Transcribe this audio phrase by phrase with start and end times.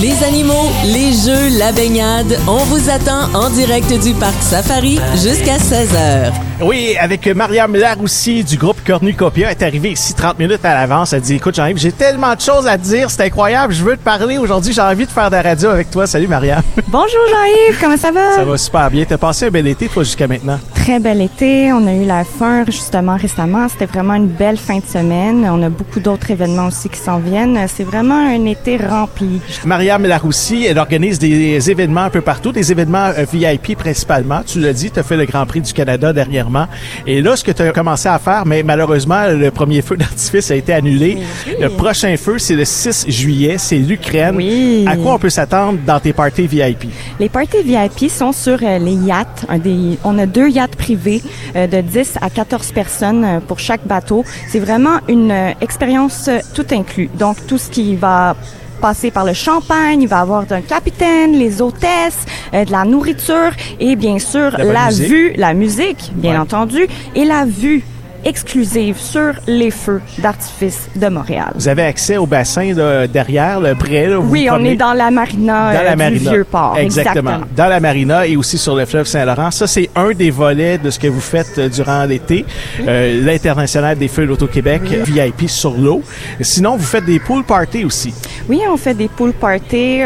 [0.00, 5.58] Les animaux, les jeux, la baignade, on vous attend en direct du parc Safari jusqu'à
[5.58, 6.32] 16h.
[6.62, 11.12] Oui, avec Mariam Laroussi du groupe Cornucopia, elle est arrivée ici 30 minutes à l'avance.
[11.12, 13.96] Elle dit, écoute, Jean-Yves, j'ai tellement de choses à te dire, c'est incroyable, je veux
[13.96, 16.06] te parler aujourd'hui, j'ai envie de faire de la radio avec toi.
[16.06, 16.62] Salut Mariam.
[16.88, 18.36] Bonjour Jean-Yves, comment ça va?
[18.36, 19.04] Ça va super bien.
[19.06, 20.58] T'as passé un bel été, toi, jusqu'à maintenant?
[20.74, 21.72] Très bel été.
[21.72, 23.68] On a eu la fin, justement, récemment.
[23.68, 25.46] C'était vraiment une belle fin de semaine.
[25.50, 27.58] On a beaucoup d'autres événements aussi qui s'en viennent.
[27.68, 29.40] C'est vraiment un été rempli.
[29.64, 34.42] Mariam Laroussi, elle organise des événements un peu partout, des événements euh, VIP principalement.
[34.46, 36.66] Tu l'as dit, tu as fait le Grand Prix du Canada dernièrement.
[37.06, 40.50] Et là, ce que tu as commencé à faire, mais malheureusement, le premier feu d'artifice
[40.50, 41.18] a été annulé.
[41.60, 44.36] Le prochain feu, c'est le 6 juillet, c'est l'Ukraine.
[44.36, 44.84] Oui.
[44.86, 46.84] À quoi on peut s'attendre dans tes parties VIP?
[47.18, 49.44] Les parties VIP sont sur euh, les yachts.
[49.48, 51.20] Un des, on a deux yachts privés
[51.56, 54.24] euh, de 10 à 14 personnes pour chaque bateau.
[54.48, 57.10] C'est vraiment une expérience tout inclus.
[57.18, 58.36] Donc, tout ce qui va
[58.80, 62.84] passer par le champagne, il va y avoir un capitaine, les hôtesses, euh, de la
[62.84, 66.38] nourriture et bien sûr La vue, la musique, bien Ouais.
[66.38, 67.84] entendu, et la vue
[68.24, 71.52] exclusive sur les feux d'artifice de Montréal.
[71.54, 74.06] Vous avez accès au bassin là, derrière, le près.
[74.06, 76.30] Là, Oui, on est dans la marina, Dans euh, la du marina.
[76.32, 76.76] vieux port.
[76.78, 77.38] Exactement.
[77.56, 79.50] Dans la marina et aussi sur le fleuve Saint-Laurent.
[79.50, 82.44] Ça, c'est un des volets de ce que vous faites euh, durant l'été.
[82.86, 86.02] Euh, L'International des feux d'Auto-Québec, VIP sur l'eau.
[86.40, 88.14] Sinon, vous faites des pool parties aussi.
[88.48, 90.00] Oui, on fait des pool parties.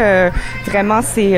[0.65, 1.33] vraiment, c'est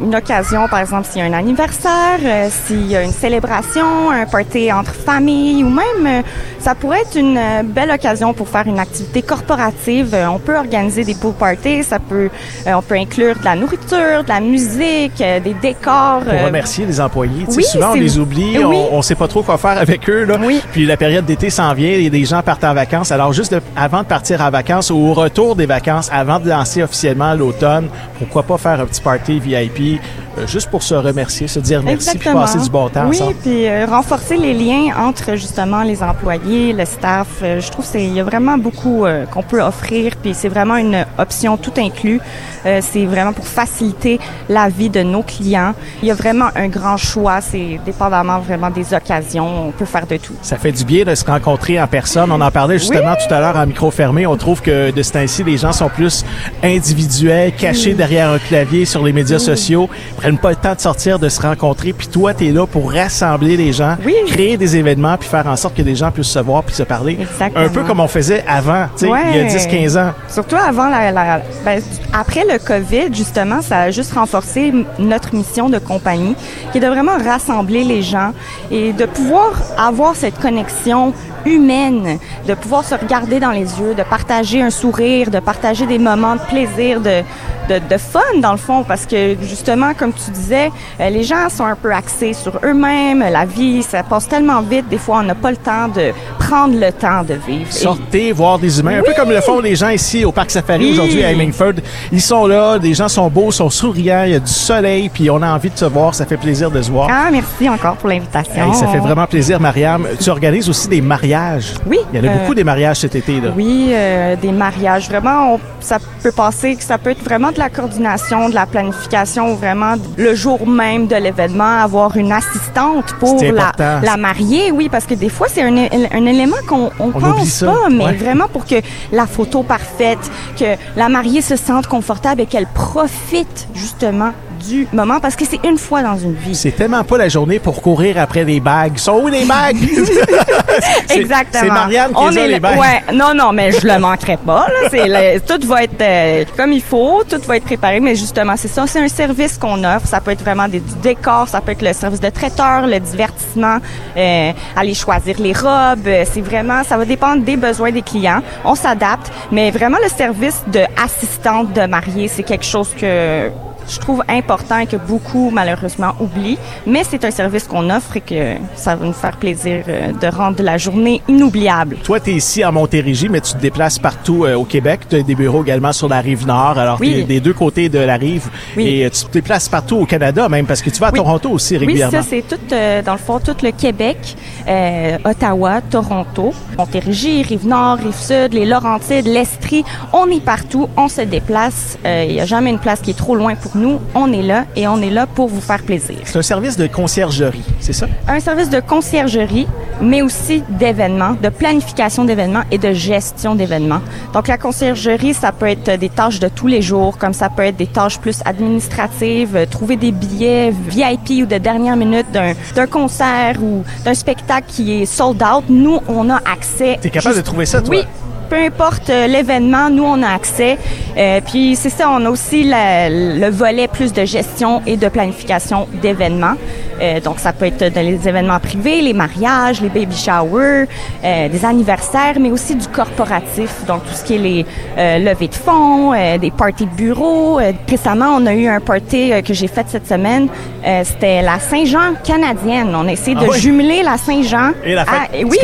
[0.00, 2.18] une occasion, par exemple, s'il y a un anniversaire,
[2.66, 6.19] s'il y a une célébration, un party entre familles ou même,
[6.58, 10.10] ça pourrait être une euh, belle occasion pour faire une activité corporative.
[10.14, 12.28] Euh, on peut organiser des pool parties, ça peut,
[12.66, 16.20] euh, on peut inclure de la nourriture, de la musique, euh, des décors.
[16.24, 17.44] Pour euh, remercier les employés.
[17.48, 18.58] Oui, souvent, on les oublie.
[18.58, 18.76] Oui.
[18.92, 20.24] On, on sait pas trop quoi faire avec eux.
[20.24, 20.36] Là.
[20.42, 20.60] Oui.
[20.72, 23.10] Puis la période d'été s'en vient et des gens partent en vacances.
[23.12, 26.48] Alors, juste de- avant de partir en vacances ou au retour des vacances, avant de
[26.48, 30.00] lancer officiellement l'automne, pourquoi pas faire un petit party VIP
[30.38, 33.34] euh, juste pour se remercier, se dire merci puis passer du bon temps oui, ensemble.
[33.42, 37.26] puis euh, renforcer les liens entre justement les employés, le staff.
[37.42, 40.48] Euh, je trouve c'est il y a vraiment beaucoup euh, qu'on peut offrir, puis c'est
[40.48, 42.20] vraiment une option tout inclus.
[42.66, 44.18] Euh, c'est vraiment pour faciliter
[44.48, 45.72] la vie de nos clients.
[46.02, 47.40] Il y a vraiment un grand choix.
[47.40, 49.68] C'est dépendamment vraiment des occasions.
[49.68, 50.34] On peut faire de tout.
[50.42, 52.30] Ça fait du bien de se rencontrer en personne.
[52.30, 54.26] On en parlait justement tout à l'heure en micro fermé.
[54.26, 56.24] On trouve que de ce temps-ci, les gens sont plus
[56.62, 61.18] individuels, cachés derrière un clavier sur les médias sociaux, prennent pas le temps de sortir,
[61.18, 61.92] de se rencontrer.
[61.92, 64.14] Puis toi, tu es là pour rassembler les gens, Oui.
[64.26, 66.82] créer des événements, puis faire en sorte que les gens puissent se voir puis se
[66.82, 67.18] parler.
[67.20, 67.64] Exactement.
[67.64, 69.48] Un peu comme on faisait avant, tu sais, il y a Ouais.
[69.48, 70.12] 10-15 ans.
[70.28, 71.80] Surtout avant la, la- ben,
[72.12, 76.34] après le COVID, justement, ça a juste renforcé notre mission de compagnie,
[76.72, 78.32] qui est de vraiment rassembler les gens
[78.70, 81.12] et de pouvoir avoir cette connexion
[81.46, 85.98] humaine, de pouvoir se regarder dans les yeux, de partager un sourire, de partager des
[85.98, 87.22] moments de plaisir, de,
[87.68, 90.70] de, de fun dans le fond, parce que justement, comme tu disais,
[91.00, 94.88] euh, les gens sont un peu axés sur eux-mêmes, la vie, ça passe tellement vite,
[94.90, 97.68] des fois on n'a pas le temps de prendre le temps de vivre.
[97.70, 100.50] Et- Sortez, voir des humains, un peu comme le font les gens ici au Parc
[100.50, 100.92] Safari Oui.
[100.92, 101.74] aujourd'hui à Hemingford.
[102.12, 105.30] Ils sont là, les gens sont beaux, sont souriants, il y a du soleil, puis
[105.30, 107.08] on a envie de se voir, ça fait plaisir de se voir.
[107.10, 108.68] Ah, merci encore pour l'invitation.
[108.68, 110.06] Hey, ça fait vraiment plaisir, Mariam.
[110.20, 111.74] Tu organises aussi des mariages.
[111.86, 113.40] Oui, Il y en a euh, beaucoup des mariages cet été.
[113.40, 113.50] Là.
[113.56, 115.08] Oui, euh, des mariages.
[115.08, 119.54] Vraiment, on- ça peut passer, ça peut être vraiment de la coordination, de la planification,
[119.54, 123.72] vraiment le jour même de l'événement, avoir une assistante pour la,
[124.02, 127.88] la mariée, oui, parce que des fois, c'est un, un élément qu'on on pense pas,
[127.90, 128.12] mais ouais.
[128.14, 128.76] vraiment pour que
[129.12, 130.18] la photo parfaite,
[130.58, 134.32] que la mariée se sente confortable et qu'elle profite justement
[134.68, 136.54] du moment, parce que c'est une fois dans une vie.
[136.54, 138.96] C'est tellement pas la journée pour courir après les bagues.
[138.98, 139.76] Sont où les bagues?
[141.10, 141.62] Exactement.
[141.64, 142.78] C'est Marianne qui On a, les bagues.
[142.78, 144.66] Ouais, non, non, mais je le manquerai pas.
[144.68, 144.88] Là.
[144.90, 148.00] C'est le- tout va être euh, comme il faut, tout va être préparé.
[148.00, 150.06] Mais justement, c'est ça, c'est un service qu'on offre.
[150.06, 152.98] Ça peut être vraiment des, du décor, ça peut être le service de traiteur, le
[153.00, 153.78] divertissement,
[154.16, 156.06] euh, aller choisir les robes.
[156.06, 158.42] Euh, C'est vraiment, ça va dépendre des besoins des clients.
[158.64, 163.48] On s'adapte, mais vraiment le service de assistante de mariée, c'est quelque chose que
[163.90, 166.58] je trouve important et que beaucoup, malheureusement, oublient.
[166.86, 170.26] Mais c'est un service qu'on offre et que ça va nous faire plaisir euh, de
[170.28, 171.96] rendre la journée inoubliable.
[172.04, 175.00] Toi, tu es ici à Montérégie, mais tu te déplaces partout euh, au Québec.
[175.08, 176.78] Tu as des bureaux également sur la rive nord.
[176.78, 177.24] Alors, Oui.
[177.24, 178.48] des deux côtés de la rive.
[178.76, 178.86] Oui.
[178.86, 181.18] Et euh, tu te déplaces partout au Canada même, parce que tu vas à Oui.
[181.18, 182.22] Toronto aussi Oui, régulièrement.
[182.22, 184.36] ça, c'est tout, euh, dans le fond, tout le Québec,
[184.68, 189.84] euh, Ottawa, Toronto, Montérégie, Rive-Nord, Rive-Sud, les Laurentides, l'Estrie.
[190.12, 191.98] On est partout, on se déplace.
[192.04, 193.79] Il n'y a jamais une place qui est trop loin pour nous,
[194.14, 196.16] on est là et on est là pour vous faire plaisir.
[196.24, 198.06] C'est un service de conciergerie, c'est ça?
[198.28, 199.66] Un service de conciergerie,
[200.00, 204.00] mais aussi d'événements, de planification d'événements et de gestion d'événements.
[204.32, 207.62] Donc la conciergerie, ça peut être des tâches de tous les jours, comme ça peut
[207.62, 212.52] être des tâches plus administratives, euh, trouver des billets VIP ou de dernière minute d'un,
[212.74, 215.64] d'un concert ou d'un spectacle qui est sold out.
[215.68, 216.98] Nous, on a accès.
[217.00, 217.96] T'es capable de trouver ça, toi?
[217.96, 218.04] Oui,
[218.50, 220.76] peu importe euh, l'événement, nous, on a accès.
[221.16, 225.08] Euh, puis c'est ça, on a aussi la- le volet plus de gestion et de
[225.08, 226.54] planification d'événements.
[227.00, 230.84] Euh, donc, ça peut être dans les événements privés, les mariages, les baby showers,
[231.24, 233.86] euh, des anniversaires, mais aussi du corporatif.
[233.86, 234.66] Donc, tout ce qui est les
[234.98, 237.58] euh, levées de fonds, euh, des parties de bureau.
[237.58, 240.48] Euh, récemment, on a eu un party que j'ai fait cette semaine.
[240.86, 242.94] Euh, C'était la Saint-Jean canadienne.
[242.94, 243.58] On a essayé Ah de oui?
[243.58, 244.72] jumeler la Saint-Jean.
[244.84, 245.56] Et la fête à- du oui,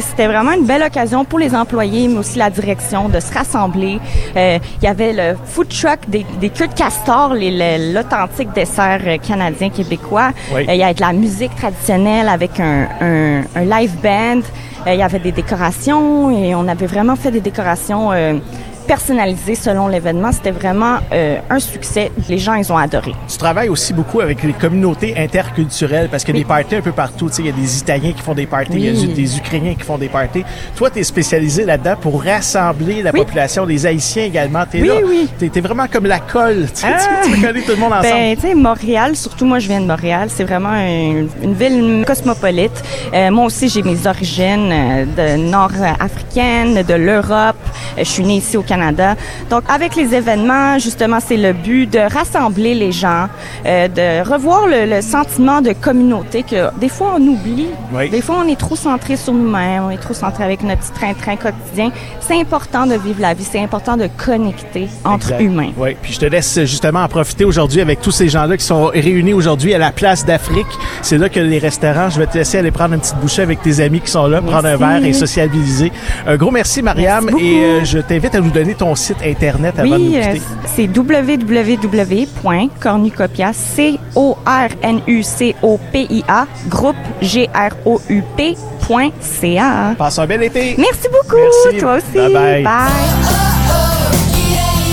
[0.00, 3.98] c'était vraiment une belle occasion pour les employés, mais aussi la direction de se rassembler.
[4.36, 9.16] Euh, Il y avait le food truck des, des queues de castor, l'authentique dessert euh,
[9.18, 10.30] canadien québécois.
[10.54, 10.66] Oui.
[10.68, 14.40] Euh, Il y avait de la musique traditionnelle avec un, un- un live band.
[14.86, 18.10] Euh, Il y avait des décorations et on avait vraiment fait des décorations
[18.88, 20.32] personnalisées selon l'événement.
[20.32, 22.10] C'était vraiment euh, un succès.
[22.28, 23.12] Les gens, ils ont adoré.
[23.28, 26.80] Tu travailles aussi beaucoup avec les communautés interculturelles parce qu'il y a des parties un
[26.80, 27.28] peu partout.
[27.28, 29.36] Tu sais, il y a des Italiens qui font des parties, il y a des
[29.38, 30.42] Ukrainiens qui font des parties.
[30.74, 33.20] Toi, tu es spécialisé là-dedans pour rassembler la Oui.
[33.20, 34.64] population, les Haïtiens également.
[34.70, 34.94] T'es Oui, là.
[35.06, 35.28] oui.
[35.38, 36.66] T'es, t'es vraiment comme la colle.
[36.74, 36.96] Tu, Ah.
[37.22, 38.08] tu, tu coller tout le monde ensemble.
[38.14, 40.28] Ben, tu sais, Montréal, surtout moi, je viens de Montréal.
[40.34, 42.82] C'est vraiment une, une ville cosmopolite.
[43.12, 45.04] Euh, moi aussi, j'ai mes origines euh,
[45.36, 47.56] de nord-africaine, de l'Europe.
[47.98, 48.77] Je suis née ici au Canada.
[49.50, 53.26] Donc, avec les événements, justement, c'est le but de rassembler les gens,
[53.66, 57.68] euh, de revoir le, le sentiment de communauté que des fois on oublie.
[57.92, 58.08] Oui.
[58.10, 60.92] Des fois, on est trop centré sur nous-mêmes, on est trop centré avec notre petit
[60.92, 61.90] train-train quotidien.
[62.20, 65.40] C'est important de vivre la vie, c'est important de connecter entre Exact.
[65.42, 65.70] humains.
[65.76, 68.86] Oui, puis je te laisse justement en profiter aujourd'hui avec tous ces gens-là qui sont
[68.86, 70.66] réunis aujourd'hui à la place d'Afrique.
[71.02, 73.62] C'est là que les restaurants, je vais te laisser aller prendre une petite bouchée avec
[73.62, 75.92] tes amis qui sont là, prendre un verre et socialiser.
[76.26, 79.78] Un gros merci, Mariam, Merci et euh, je t'invite à nous donner ton site Internet
[79.78, 80.42] avant de nous Oui, euh, quitter.
[80.74, 84.06] c'est www.cornucopia, C-O-R-N-U-C-O-P-I-A,
[86.68, 88.54] groupe G-R-O-U-P.ca.
[89.98, 90.74] Passe un bel été.
[90.78, 91.78] Merci beaucoup, Merci.
[91.78, 92.32] toi aussi.
[92.32, 92.64] Bye bye.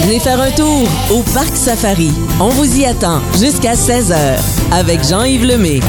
[0.04, 2.12] Venez faire un tour au Parc Safari.
[2.40, 4.16] On vous y attend jusqu'à 16h
[4.72, 5.80] avec Jean-Yves Lemay.